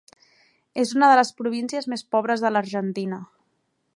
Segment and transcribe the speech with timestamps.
[0.83, 3.21] És una de les províncies més pobres de l'Argentina.